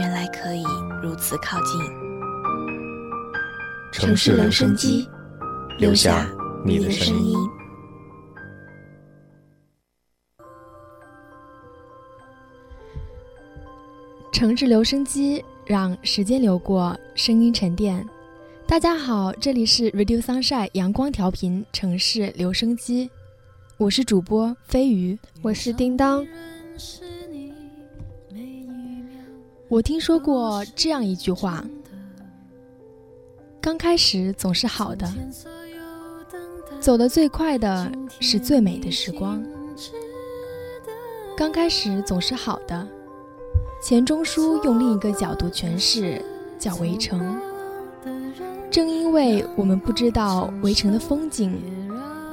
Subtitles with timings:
[0.00, 0.64] 原来可以
[1.02, 1.78] 如此靠近。
[3.92, 5.06] 城市留声机，
[5.78, 6.26] 留下
[6.64, 7.36] 你的声音。
[14.32, 18.02] 城市留声机，让时间流过，声音沉淀。
[18.66, 23.10] 大家好，这里是 Radio Sunshine 阳光调频城市留声机，
[23.76, 26.26] 我是主播飞鱼，我是叮当。
[29.70, 31.64] 我听说过这样一句话：
[33.60, 35.08] 刚开始总是好的，
[36.80, 39.40] 走得最快的是最美的时光。
[41.36, 42.84] 刚开始总是好的，
[43.80, 46.20] 钱钟书用另一个角度诠释，
[46.58, 47.40] 叫围城。
[48.72, 51.56] 正因为我们不知道围城的风景，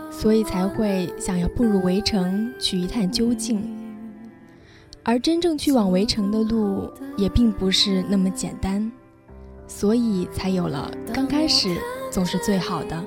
[0.10, 3.77] 所以才会想要步入围城去一探究竟。
[5.08, 8.92] 而真正去往围城的路也并不是那么简单，
[9.66, 11.78] 所以才有了刚开始
[12.12, 13.04] 总是最好的。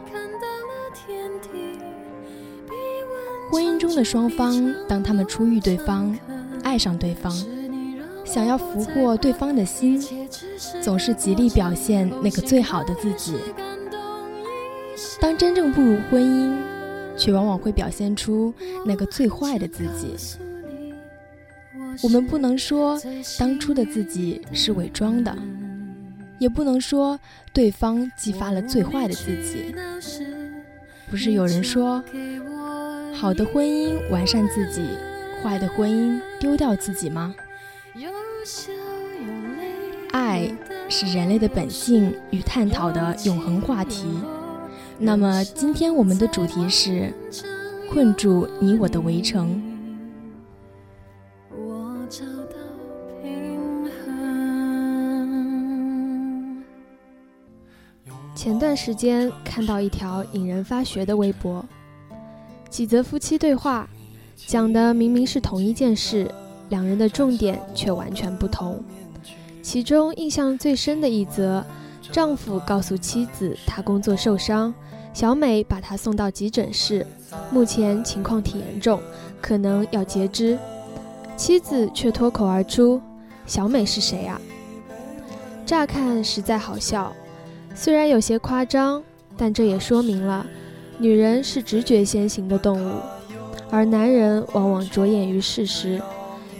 [3.50, 6.18] 婚姻中的双方，当他们初遇对方，
[6.62, 7.30] 爱上对方，
[8.24, 10.02] 想要俘获对方的心，
[10.80, 13.36] 总是极力表现那个最好的自己。
[15.20, 16.56] 当真正步入婚姻，
[17.14, 18.54] 却往往会表现出
[18.86, 20.16] 那个最坏的自己。
[22.02, 23.00] 我们不能说
[23.38, 25.36] 当初的自己是伪装的，
[26.38, 27.18] 也不能说
[27.52, 29.74] 对方激发了最坏的自己。
[31.10, 32.02] 不是有人说，
[33.14, 34.82] 好的婚姻完善自己，
[35.42, 37.34] 坏的婚姻丢掉自己吗？
[40.12, 40.50] 爱
[40.88, 44.06] 是人类的本性与探讨的永恒话题。
[44.98, 47.12] 那么今天我们的主题是
[47.90, 49.62] 困住你我的围城。
[58.40, 61.62] 前段时间看到一条引人发学的微博，
[62.70, 63.86] 几则夫妻对话，
[64.46, 66.26] 讲的明明是同一件事，
[66.70, 68.82] 两人的重点却完全不同。
[69.60, 71.62] 其中印象最深的一则，
[72.10, 74.72] 丈夫告诉妻子他工作受伤，
[75.12, 77.06] 小美把他送到急诊室，
[77.52, 79.02] 目前情况挺严重，
[79.42, 80.58] 可能要截肢。
[81.36, 83.02] 妻子却脱口而出
[83.44, 84.40] ：“小美是谁啊？”
[85.66, 87.12] 乍看实在好笑。
[87.74, 89.02] 虽然有些夸张，
[89.36, 90.46] 但这也说明了，
[90.98, 93.00] 女人是直觉先行的动物，
[93.70, 96.00] 而男人往往着眼于事实，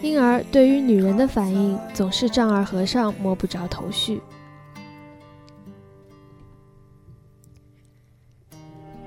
[0.01, 4.23] 因而对于女人的反应总是丈二和尚摸不着头绪。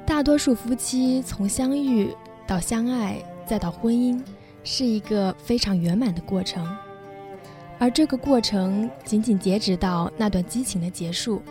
[0.05, 2.13] 大多数夫妻从相遇
[2.45, 4.21] 到相爱再到婚姻，
[4.63, 6.63] 是一个非常圆满的过程，
[7.79, 11.41] 而这个过程仅仅截止到那段激情的结束。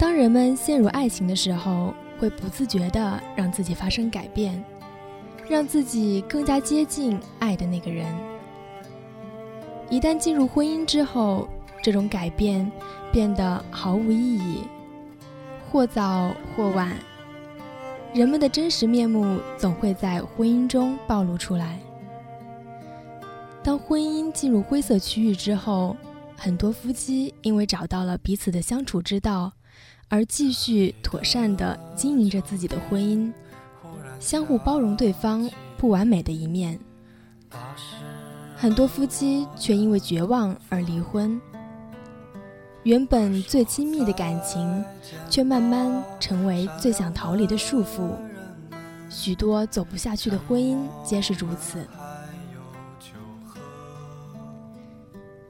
[0.00, 4.64] 当人们陷入爱情的时候，会不自觉地让自己发生改变，
[5.46, 8.06] 让自己更加接近爱的那个人。
[9.90, 11.46] 一旦进入婚姻之后，
[11.82, 12.72] 这种改变
[13.12, 14.62] 变得毫无意义，
[15.70, 16.96] 或早或晚，
[18.14, 21.78] 人们的真实面目总会在婚姻中暴露出来。
[23.62, 25.94] 当婚姻进入灰色区域之后，
[26.38, 29.52] 很多夫妻因为找到了彼此的相处之道。
[30.12, 33.32] 而继续妥善地经营着自己的婚姻，
[34.18, 35.48] 相互包容对方
[35.78, 36.78] 不完美的一面。
[38.56, 41.40] 很多夫妻却因为绝望而离婚，
[42.82, 44.84] 原本最亲密的感情，
[45.30, 48.10] 却慢慢成为最想逃离的束缚。
[49.08, 51.86] 许多走不下去的婚姻皆是如此。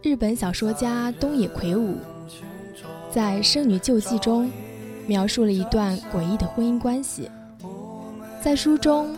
[0.03, 1.97] 日本小说家东野圭吾
[3.13, 4.51] 在《圣女救济》中
[5.07, 7.29] 描述了一段诡异的婚姻关系。
[8.41, 9.17] 在书中，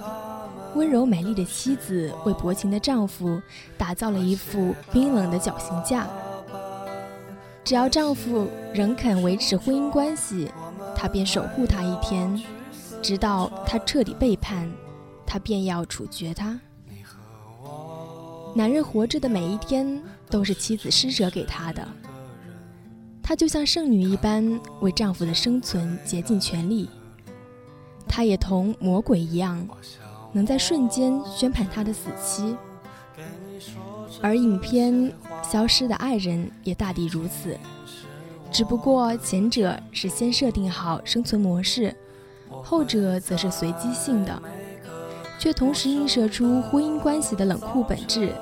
[0.74, 3.40] 温柔美丽的妻子为薄情的丈夫
[3.76, 6.08] 打造了一副冰冷的绞刑架。
[7.62, 10.50] 只要丈夫仍肯维持婚姻关系，
[10.96, 12.34] 她便守护他一天；
[13.02, 14.72] 直到他彻底背叛，
[15.26, 16.58] 她便要处决他。
[18.54, 21.86] 男人活着的每一天都是妻子施舍给他的，
[23.32, 26.86] 她就像圣女一般，为丈夫的生存竭尽全力。
[28.06, 29.66] 她也同魔鬼一样，
[30.34, 32.54] 能在瞬间宣判他的死期。
[34.20, 34.92] 而影片
[35.42, 37.56] 《消失的爱人》也大抵如此，
[38.50, 41.96] 只不过前者是先设定好生存模式，
[42.62, 44.42] 后者则是随机性的。
[45.38, 48.34] 却同时映射出婚姻关系的冷酷本质，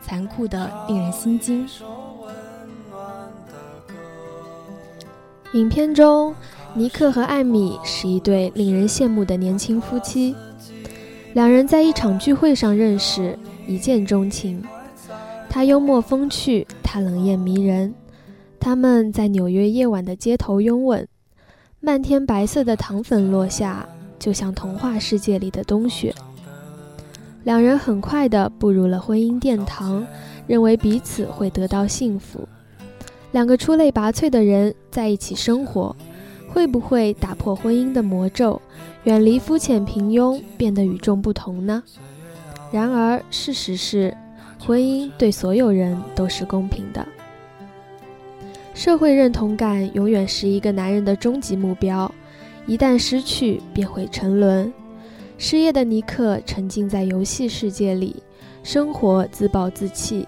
[0.00, 1.68] 残酷的令人心惊。
[5.52, 6.34] 影片中，
[6.72, 10.34] 尼克和艾米是一对令人羡慕的年轻夫妻，
[11.34, 14.62] 两人在一场聚会上认识，一见钟情。
[15.50, 17.92] 他幽默风趣，他冷艳迷人。
[18.58, 21.06] 他们在纽约夜晚的街头拥吻，
[21.80, 23.86] 漫天白色的糖粉落下，
[24.18, 26.14] 就像童话世界里的冬雪。
[27.44, 30.06] 两人很快地步入了婚姻殿堂，
[30.46, 32.48] 认为彼此会得到幸福。
[33.32, 35.96] 两个出类拔萃的人在一起生活，
[36.48, 38.60] 会不会打破婚姻的魔咒，
[39.04, 41.82] 远离肤浅平庸，变得与众不同呢？
[42.70, 44.14] 然而，事实是，
[44.58, 47.06] 婚姻对所有人都是公平的。
[48.74, 52.10] 社会认同感永远是一个男人的终极目标，
[52.66, 54.72] 一旦失去，便会沉沦。
[55.38, 58.22] 失业的尼克沉浸在游戏世界里，
[58.62, 60.26] 生活自暴自弃，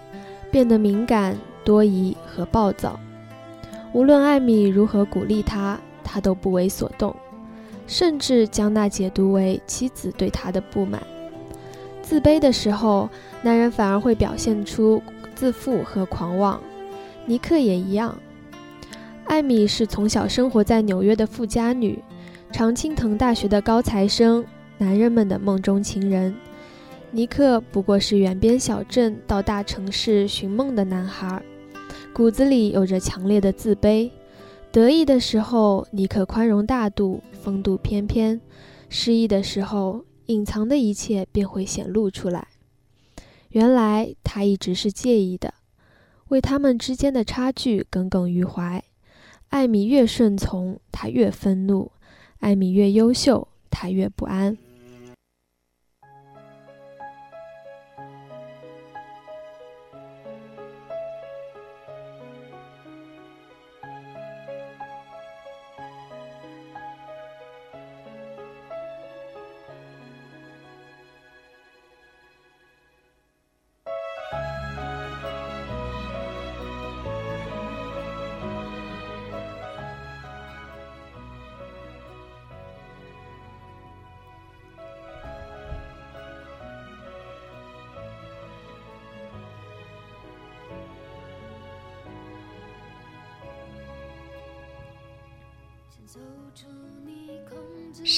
[0.51, 1.35] 变得敏感、
[1.65, 2.97] 多疑和暴躁。
[3.91, 7.13] 无论艾米如何鼓励他，他都不为所动，
[7.87, 11.01] 甚至将那解读为妻子对他的不满。
[12.01, 13.09] 自卑的时候，
[13.41, 15.01] 男人反而会表现出
[15.33, 16.61] 自负和狂妄。
[17.25, 18.15] 尼克也一样。
[19.25, 21.97] 艾米是从小生活在纽约的富家女，
[22.51, 24.45] 常青藤大学的高材生。
[24.77, 26.35] 男人们的梦中情人，
[27.09, 31.41] 尼克不过是远边小镇到大城市寻梦的男孩，
[32.15, 34.09] 骨子里有着强烈的自卑。
[34.71, 38.39] 得意的时候，你可宽容大度、风度翩翩；
[38.87, 42.47] 失意的时候，隐藏的一切便会显露出来。
[43.49, 45.55] 原来他一直是介意的，
[46.29, 48.81] 为他们之间的差距耿耿于怀。
[49.49, 51.91] 艾米越顺从，他越愤怒；
[52.39, 54.57] 艾米越优秀，他越不安。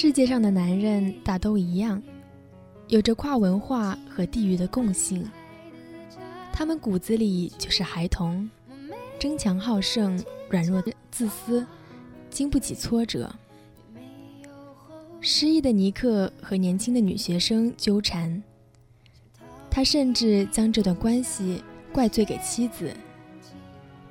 [0.00, 2.00] 世界上的男人大都一样，
[2.86, 5.28] 有着跨文化和地域的共性。
[6.52, 8.48] 他们骨子里就是孩童，
[9.18, 11.66] 争强好胜，软弱自私，
[12.30, 13.28] 经不起挫折。
[15.20, 18.40] 失意的尼克和年轻的女学生纠缠，
[19.68, 21.60] 他甚至将这段关系
[21.92, 22.94] 怪罪给妻子，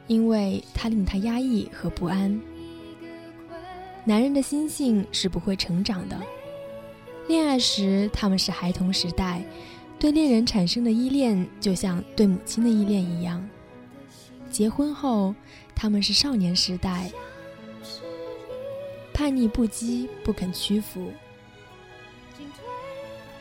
[0.08, 2.38] 因为他令他压抑和不安。
[4.08, 6.18] 男人的心性是不会成长的。
[7.28, 9.44] 恋爱时，他们是孩童时代，
[10.00, 13.42] 对恋人产生的依恋就像对母亲的依恋一样；
[14.50, 15.36] 结婚后，
[15.76, 17.12] 他们是少年时代，
[19.14, 21.12] 叛逆不羁，不肯屈服。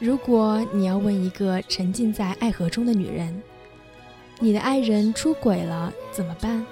[0.01, 3.41] 如果你要问一个沉浸在爱河中的女人，
[4.41, 6.67] 你的爱人出轨了怎么办？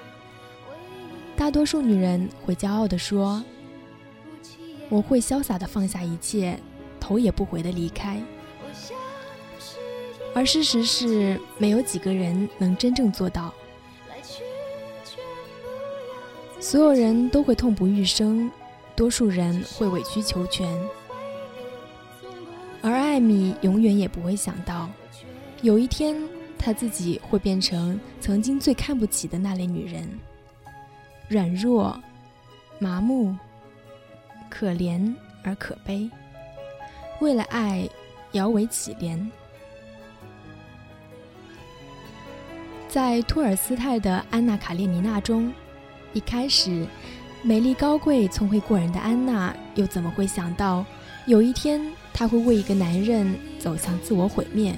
[1.37, 3.41] 大多数女人会骄傲地说。
[4.89, 6.59] 我会潇洒地放下一切，
[6.99, 8.21] 头也不回地离开。
[10.33, 13.53] 而事实是，没有几个人能真正做到。
[16.59, 18.51] 所有人都会痛不欲生，
[18.95, 20.67] 多数人会委曲求全。
[22.81, 24.89] 而艾米永远也不会想到，
[25.61, 26.15] 有一天
[26.57, 30.07] 她自己会变成曾经最看不起的那类女人，
[31.27, 31.97] 软弱、
[32.77, 33.35] 麻木、
[34.49, 36.09] 可怜而可悲，
[37.19, 37.87] 为了爱
[38.31, 39.19] 摇尾乞怜。
[42.87, 45.51] 在托尔斯泰的《安娜·卡列尼娜》中，
[46.13, 46.87] 一开始，
[47.41, 50.85] 美丽高贵、聪慧过人的安娜，又怎么会想到
[51.25, 51.81] 有一天
[52.13, 54.73] 她会为一个男人走向自我毁灭？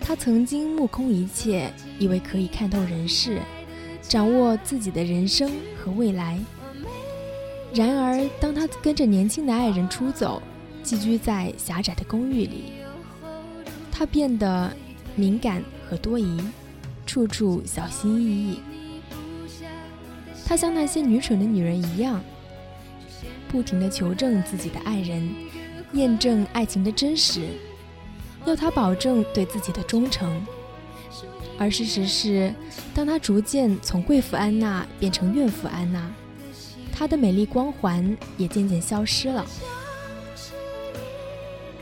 [0.00, 3.40] 她曾经目空一切，以为可以看透人世，
[4.00, 6.38] 掌握自己的人生和未来。
[7.74, 10.42] 然而，当他跟着年轻的爱人出走，
[10.82, 12.72] 寄居在狭窄的公寓里，
[13.90, 14.74] 他变得
[15.14, 15.62] 敏感。
[15.90, 16.40] 和多疑，
[17.04, 18.60] 处处小心翼翼。
[20.46, 22.22] 他像那些愚蠢的女人一样，
[23.48, 25.28] 不停地求证自己的爱人，
[25.94, 27.48] 验证爱情的真实，
[28.46, 30.40] 要他保证对自己的忠诚。
[31.58, 32.54] 而事实是，
[32.94, 36.08] 当他逐渐从贵妇安娜变成怨妇安娜，
[37.00, 39.46] 她的美丽光环也渐渐消失了。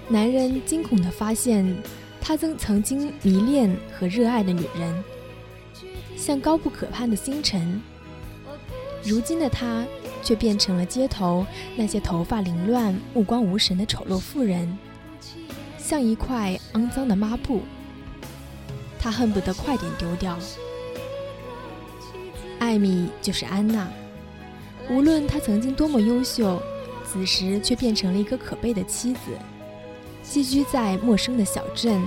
[0.07, 1.77] 男人惊恐地发现。
[2.21, 5.03] 他曾曾经迷恋和热爱的女人，
[6.15, 7.81] 像高不可攀的星辰。
[9.03, 9.87] 如今的她
[10.23, 14.77] 却变成了街头那些头发凌乱、目光无神的丑陋妇人，
[15.79, 17.63] 像一块肮脏的抹布。
[18.99, 20.37] 他恨不得快点丢掉。
[22.59, 23.89] 艾米就是安娜，
[24.91, 26.61] 无论她曾经多么优秀，
[27.05, 29.21] 此时却变成了一个可悲的妻子。
[30.23, 32.03] 寄居在陌生的小镇，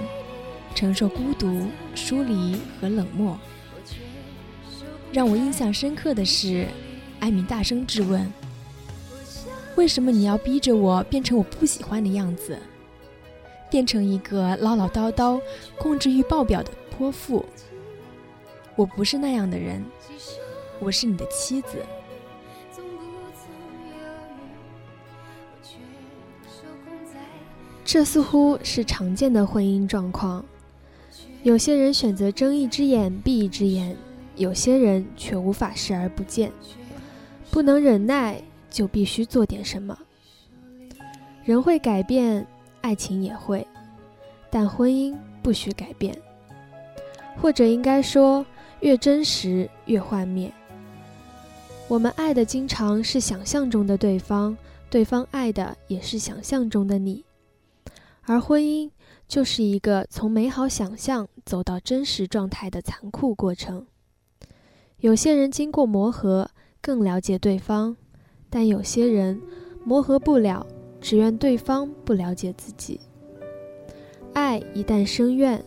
[0.75, 3.38] 承受孤独、疏离和冷漠。
[5.11, 6.67] 让我印象深刻的是，
[7.19, 8.31] 艾米大声质问
[9.75, 12.57] ：“为什么你要逼着我变成我不喜欢的样子，
[13.69, 15.41] 变成一个唠唠叨叨、
[15.77, 17.45] 控制欲爆表的泼妇？
[18.75, 19.83] 我不是那样的人，
[20.79, 21.83] 我是你的妻子。”
[27.91, 30.45] 这似乎是常见的婚姻状况。
[31.43, 33.93] 有些人选择睁一只眼闭一只眼，
[34.38, 36.50] 有些人却无法视而不见。
[37.50, 40.00] 不能忍耐，就必须做点什么。
[41.43, 42.48] 人会改变，
[42.79, 43.67] 爱情也会，
[44.50, 46.17] 但婚姻不许改变，
[47.41, 48.45] 或者应该说，
[48.79, 50.50] 越真实越幻灭。
[51.89, 54.57] 我们爱的经常是想象中的对方，
[54.89, 57.21] 对方爱的也是想象中的你。
[58.31, 58.89] 而婚姻
[59.27, 63.85] 就是一个从美好想象走到真实状态的残酷过程。
[65.00, 67.97] 有些人经过磨合更了解对方，
[68.50, 69.41] 但有些人
[69.83, 70.65] 磨合不了，
[71.01, 73.01] 只愿对方不了解自己。
[74.31, 75.61] 爱一旦生怨，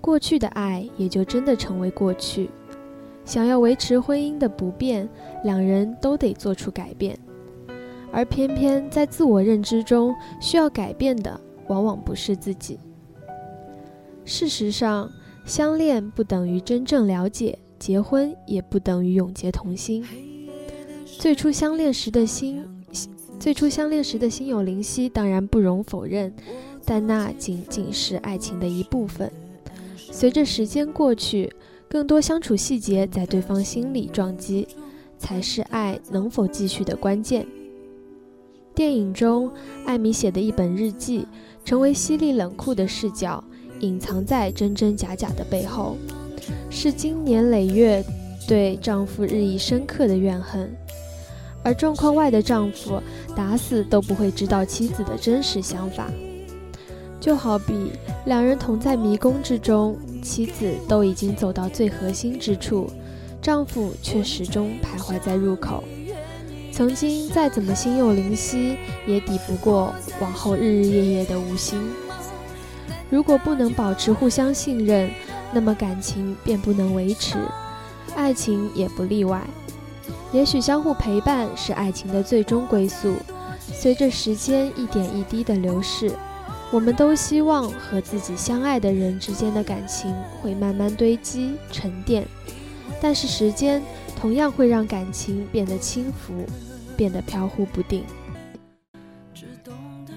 [0.00, 2.50] 过去的爱也就真的成为过去。
[3.24, 5.08] 想要维持婚姻的不变，
[5.44, 7.16] 两人都得做出改变，
[8.10, 11.40] 而偏偏在自我认知中需要改变的。
[11.68, 12.78] 往往不是自己。
[14.24, 15.10] 事实上，
[15.46, 20.04] 相恋不等于真正了解，结婚也不等于永结同心。
[21.18, 22.62] 最初相恋时的心，
[23.40, 26.32] 最初相恋时的心有灵犀，当然不容否认，
[26.84, 29.32] 但那仅仅是爱情的一部分。
[29.96, 31.50] 随着时间过去，
[31.88, 34.68] 更多相处细节在对方心里撞击，
[35.18, 37.46] 才是爱能否继续的关键。
[38.74, 39.50] 电影中，
[39.86, 41.26] 艾米写的一本日记。
[41.68, 43.44] 成为犀利冷酷的视角，
[43.80, 45.98] 隐藏在真真假假的背后，
[46.70, 48.02] 是经年累月
[48.46, 50.74] 对丈夫日益深刻的怨恨。
[51.62, 52.98] 而状况外的丈夫
[53.36, 56.10] 打死都不会知道妻子的真实想法，
[57.20, 57.92] 就好比
[58.24, 62.86] 两人同在迷宫之中，妻子都已经走到最核心之处，
[63.42, 65.84] 丈夫却始终徘徊在入口。
[66.78, 71.76] 曾经再怎么心有灵犀，也抵不过往后日日夜夜的无心。
[73.10, 75.10] 如果不能保持互相信任，
[75.52, 77.36] 那么感情便不能维持，
[78.14, 79.42] 爱情也不例外。
[80.30, 83.16] 也许相互陪伴是爱情的最终归宿。
[83.58, 86.12] 随着时间一点一滴的流逝，
[86.70, 92.24] 我们都希望和自己相爱的人之间的感情会慢慢堆积沉淀，
[93.00, 93.82] 但是时间
[94.14, 96.46] 同样会让感情变得轻浮。
[96.98, 98.04] 变得飘忽不定。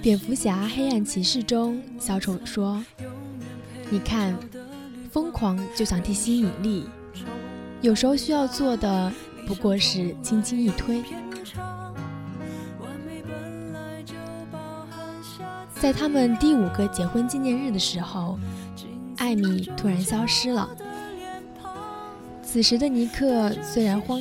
[0.01, 2.83] 蝙蝠侠黑暗骑士中，小丑说
[3.91, 4.35] ：“你看，
[5.11, 6.87] 疯狂就像地心引力，
[7.81, 9.13] 有时候需要做的
[9.45, 11.03] 不过是轻轻一推。”
[15.75, 18.39] 在他们第五个结婚纪念日的时候，
[19.17, 20.67] 艾米突然消失了。
[22.43, 24.19] 此时的尼克虽然慌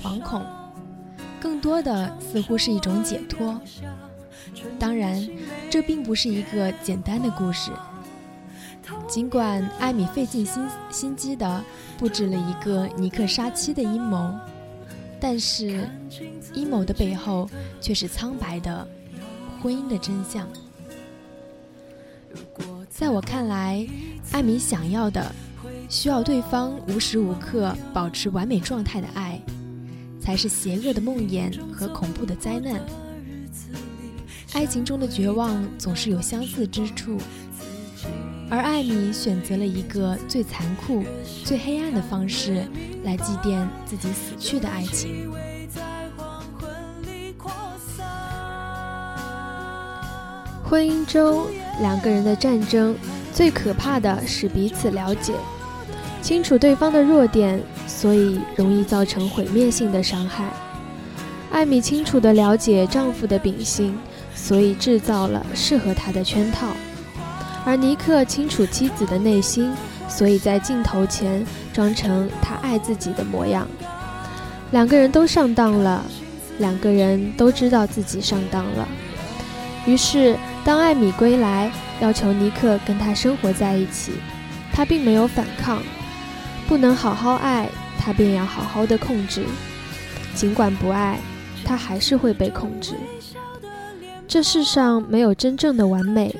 [0.00, 0.40] 惶恐，
[1.40, 3.60] 更多的似乎是一种解脱。
[4.78, 5.26] 当然，
[5.70, 7.70] 这并不是一个简单的故事。
[9.06, 11.62] 尽管艾米费尽心心机的
[11.96, 14.34] 布置了一个尼克杀妻的阴谋，
[15.20, 15.88] 但是
[16.54, 17.48] 阴谋的背后
[17.80, 18.86] 却是苍白的
[19.62, 20.48] 婚姻的真相。
[22.88, 23.86] 在我看来，
[24.32, 25.32] 艾米想要的、
[25.88, 29.40] 需要对方无时无刻保持完美状态的爱，
[30.20, 32.80] 才是邪恶的梦魇和恐怖的灾难。
[34.52, 37.18] 爱情中的绝望总是有相似之处，
[38.50, 41.04] 而艾米选择了一个最残酷、
[41.44, 42.64] 最黑暗的方式
[43.04, 45.32] 来祭奠自己死去的爱情。
[50.64, 51.46] 婚姻中
[51.80, 52.96] 两个人的战争，
[53.32, 55.32] 最可怕的是彼此了解，
[56.22, 57.60] 清楚对方的弱点，
[58.00, 60.44] 所以容易造成毁灭性的伤害。
[61.52, 63.94] 艾米清楚地了解丈夫的秉性，
[64.34, 66.68] 所以制造了适合他的圈套；
[67.62, 69.70] 而尼克清楚妻子的内心，
[70.08, 73.68] 所以在镜头前装成他爱自己的模样。
[74.70, 76.02] 两个人都上当了，
[76.58, 78.88] 两个人都知道自己上当了。
[79.84, 84.12] 于是，当艾米归来，要求尼克跟他生活在一起，
[84.72, 85.82] 他并没有反抗。
[86.66, 87.68] 不能好好爱，
[88.00, 89.44] 他便要好好的控制。
[90.34, 91.20] 尽管不爱，
[91.64, 92.94] 他还是会被控制。
[94.26, 96.34] 这世上没有真正的完美，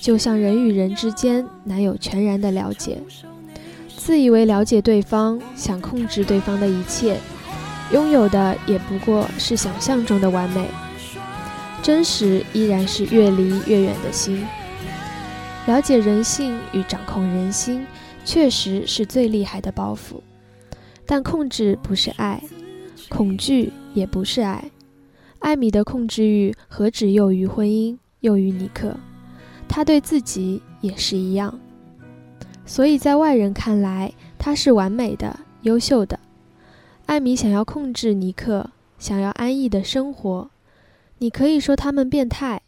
[0.00, 3.02] 就像人与人之间难有全然的了解。
[3.96, 7.18] 自以为了解对方，想控制对方的一切，
[7.90, 10.68] 拥有的也不过是想象中的完美。
[11.82, 14.46] 真实依然是越离越远的心。
[15.66, 17.86] 了解人性与掌控人心，
[18.24, 20.20] 确实是最厉害的包袱。
[21.06, 22.42] 但控制不是爱，
[23.08, 24.70] 恐惧也不是爱。
[25.40, 28.96] 艾米的控制欲何止囿于婚姻，囿于尼克，
[29.68, 31.60] 他对自己也是一样。
[32.64, 36.18] 所以在外人看来，他是完美的、优秀的。
[37.04, 40.50] 艾米想要控制尼克，想要安逸的生活。
[41.18, 42.62] 你可以说他们变态，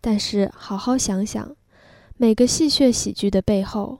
[0.00, 1.54] 但是好好想想，
[2.16, 3.98] 每个戏谑喜剧的背后，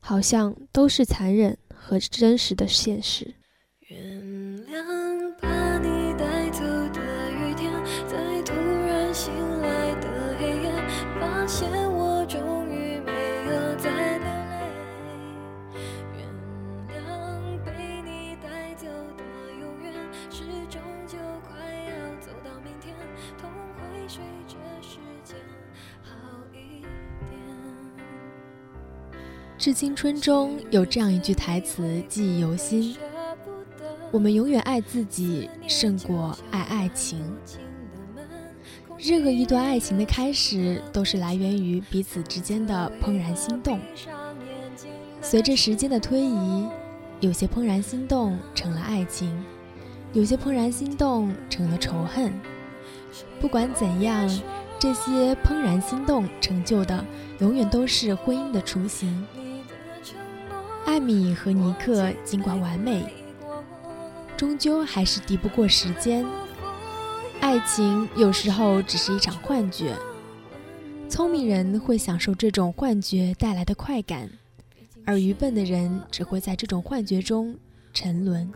[0.00, 3.24] 好像都是残忍和真实的现实。
[29.66, 32.96] 《致青春》中有这样一句台词，记忆犹新
[34.12, 37.20] ：“我们永远爱自己胜过爱爱情。”
[38.96, 43.80] 任何一段爱情的开始，都是来源于彼此之间的怦然心动。
[45.20, 46.68] 随着时间的推移，
[47.18, 49.36] 有些怦然心动成了爱情，
[50.12, 52.32] 有些怦然心动成了仇恨。
[53.40, 54.30] 不管怎样，
[54.78, 57.04] 这些怦然心动成就的，
[57.40, 59.26] 永远都是婚姻的雏形。
[60.86, 63.04] 艾米和尼克尽管完美，
[64.36, 66.24] 终究还是敌不过时间。
[67.40, 69.94] 爱情有时候只是一场幻觉，
[71.08, 74.30] 聪明人会享受这种幻觉带来的快感，
[75.04, 77.54] 而愚笨的人只会在这种幻觉中
[77.92, 78.50] 沉沦。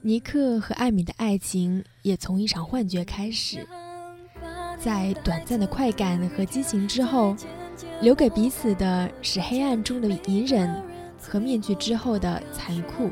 [0.00, 3.64] 尼克和艾米的爱情也从一场幻觉开始，
[4.80, 7.36] 在短暂的快感和激情之后。
[8.00, 10.82] 留给彼此的是黑暗中的隐忍
[11.20, 13.10] 和面具之后的残酷。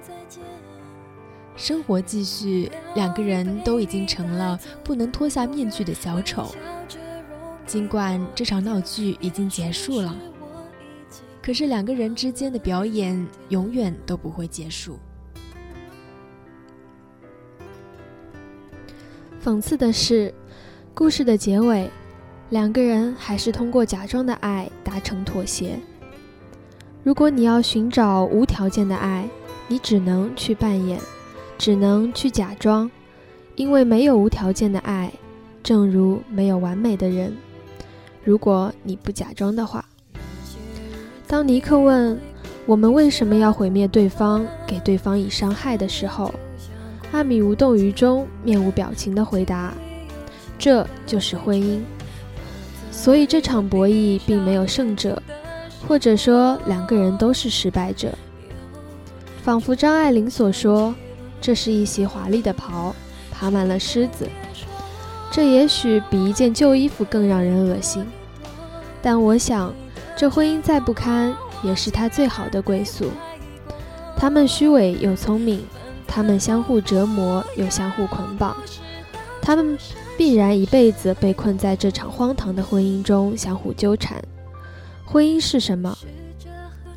[1.56, 6.54] 生活继续，两个人都已经成了不能脱下面具的小丑。
[7.66, 10.14] 尽管这场闹剧已经结束了，
[11.42, 14.98] 可是两个人之间的表演永远都不会结束。
[19.42, 20.34] 讽刺的是，
[20.92, 21.90] 故事的结尾。
[22.50, 25.78] 两个人还是通过假装的爱达成妥协。
[27.02, 29.28] 如果你要寻找无条件的爱，
[29.66, 31.00] 你只能去扮演，
[31.58, 32.88] 只能去假装，
[33.56, 35.12] 因为没有无条件的爱，
[35.62, 37.36] 正如没有完美的人。
[38.22, 39.84] 如果你不假装的话，
[41.26, 42.16] 当尼克问
[42.64, 46.32] 我们为什么要毁灭对方，给对方以伤害的时候，
[47.10, 49.74] 阿米无动于衷，面无表情地回答
[50.58, 51.80] ：“这就是婚姻。”
[52.96, 55.22] 所以这场博弈并没有胜者，
[55.86, 58.08] 或者说两个人都是失败者。
[59.42, 60.92] 仿佛张爱玲所说
[61.38, 62.96] ：“这是一袭华丽的袍，
[63.30, 64.26] 爬满了虱子。”
[65.30, 68.04] 这也许比一件旧衣服更让人恶心。
[69.02, 69.72] 但我想，
[70.16, 71.32] 这婚姻再不堪，
[71.62, 73.12] 也是他最好的归宿。
[74.16, 75.62] 他们虚伪又聪明，
[76.08, 78.56] 他们相互折磨又相互捆绑，
[79.42, 79.78] 他们
[80.16, 84.22] 必然一辈子被困在这场荒唐的婚姻中，相互纠缠。
[85.04, 85.96] 婚姻是什么？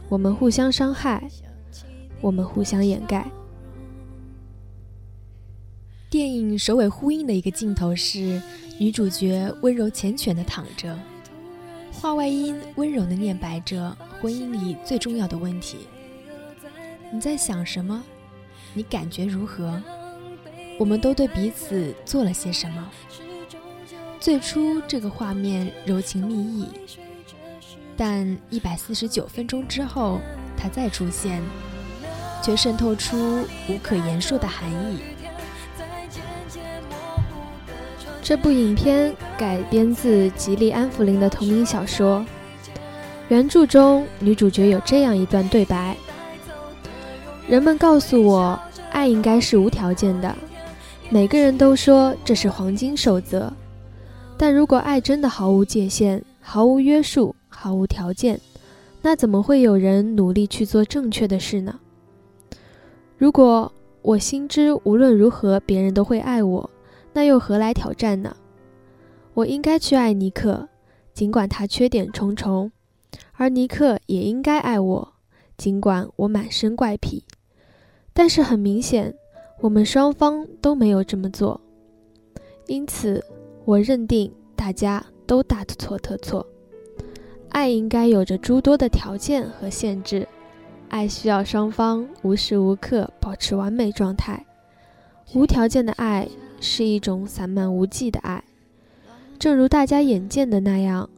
[0.08, 1.30] 我们互相伤害。
[2.22, 3.30] 我们互相掩盖。
[6.10, 8.42] 电影首尾呼应的一个镜头是
[8.78, 10.98] 女主角温柔缱绻的躺着，
[11.94, 15.78] 话外音温柔的念白着婚姻里最重要的问题：
[17.12, 18.04] 你在想什么？
[18.74, 19.82] 你感觉如何？
[20.80, 22.90] 我们都对彼此做了些什么？
[24.20, 26.68] 最初这个画面柔情蜜意，
[27.96, 30.20] 但一百四十九分钟之后，
[30.58, 31.40] 它再出现。
[32.42, 35.00] 却渗透出无可言说的含义。
[38.24, 42.26] 这部影片改编自吉利安弗林的同名小说。
[43.28, 45.98] 原著中，女主角有这样一段对白
[47.46, 48.58] ：“人们告诉我，
[48.92, 50.34] 爱应该是无条件的。
[51.12, 53.52] 每个人都说这是黄金守则。
[54.38, 58.40] 但如果爱真的毫无界限、毫无约束、毫无条件，
[59.02, 61.80] 那怎么会有人努力去做正确的事呢？”
[63.18, 63.72] 如果
[64.04, 66.70] 我心知无论如何别人都会爱我，
[67.12, 68.36] 那又何来挑战呢？
[69.34, 70.70] 我应该去爱尼克，
[71.14, 72.70] 尽管他缺点重重；
[73.34, 75.14] 而尼克也应该爱我，
[75.58, 77.24] 尽管我满身怪癖。
[78.14, 79.16] 但是很明显，
[79.62, 81.60] 我们双方都没有这么做，
[82.68, 83.24] 因此
[83.66, 86.46] 我认定大家都大错特错。
[87.50, 90.28] 爱应该有着诸多的条件和限制。
[90.88, 94.46] 爱需要双方无时无刻保持完美状态。
[95.36, 96.28] 无条件的爱
[96.60, 98.44] 是一种散漫无际的爱，
[99.38, 101.10] 正如大家眼见的那样，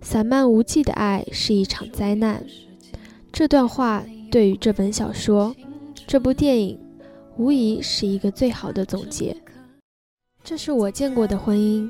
[0.00, 2.44] 散漫无际的爱是一场灾难。
[3.30, 5.54] 这段话对于这本小说、
[6.06, 6.78] 这部电影，
[7.36, 9.36] 无疑是一个最好的总结。
[10.44, 11.88] 这是我见过的婚姻，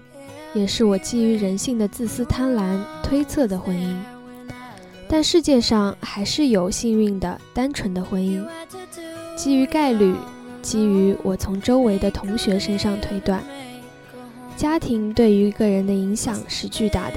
[0.55, 3.97] 也是我基于人性的自私贪婪推测的婚姻。
[5.09, 8.43] 但世界上还是有幸运的、单纯的婚姻。
[9.37, 10.15] 基于概率，
[10.63, 13.43] 基于我从周围的同学身上推断，
[14.57, 17.17] 家庭对于一个人的影响是巨大的。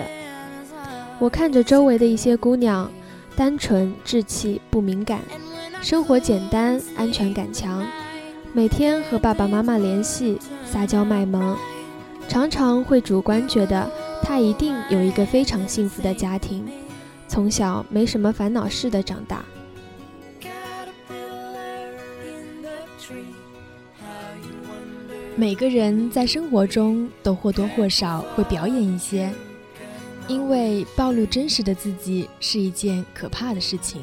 [1.19, 2.91] 我看着周围的一些姑娘，
[3.35, 5.21] 单纯、稚气、不敏感，
[5.81, 7.85] 生活简单、安全感强，
[8.55, 11.57] 每天和爸爸妈妈联系、撒娇卖萌，
[12.29, 13.91] 常常会主观觉得
[14.23, 16.65] 他一定有一个非常幸福的家庭。
[17.27, 19.43] 从小没什么烦恼似的长大。
[25.35, 29.29] 每个人在生活中都或多或少会表演一些，
[30.29, 34.01] 因为暴露真实的自己是一件可怕的事情。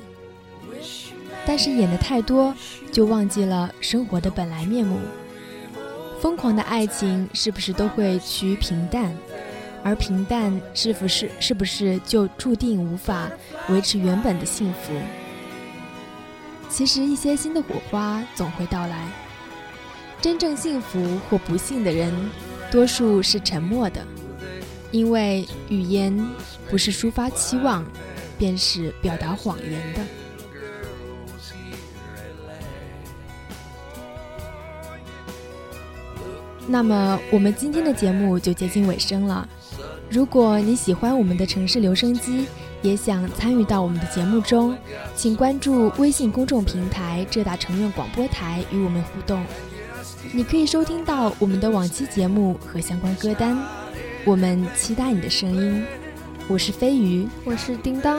[1.47, 2.55] 但是演的太多，
[2.93, 4.99] 就忘记了生活的本来面目。
[6.21, 9.13] 疯狂的爱情是不是都会趋于平淡？
[9.85, 13.29] 而平淡是不是是不是就注定无法
[13.69, 14.93] 维持原本的幸福？
[16.69, 19.09] 其实一些新的火花总会到来。
[20.21, 22.15] 真正幸福或不幸的人，
[22.71, 24.07] 多数是沉默的，
[24.93, 26.17] 因为语言
[26.71, 27.85] 不是抒发期望，
[28.39, 30.22] 便是表达谎言的。
[36.73, 39.47] 那么，我们今天的节目就接近尾声了。
[40.09, 42.47] 如果你喜欢我们的城市留声机，
[42.81, 44.75] 也想参与到我们的节目中，
[45.15, 49.45] 请关注微信公众平台“浙大城院广播台”与我们互动。
[50.33, 53.59] 你可以收听到我们的往期节目和相关歌单。
[54.25, 55.85] 我们期待你的声音。
[56.49, 58.19] 我是飞鱼，我是叮当。